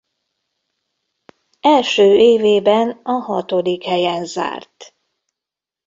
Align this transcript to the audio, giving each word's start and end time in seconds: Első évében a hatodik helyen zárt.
Első 1.59 2.15
évében 2.15 2.89
a 3.03 3.11
hatodik 3.13 3.83
helyen 3.83 4.25
zárt. 4.25 4.95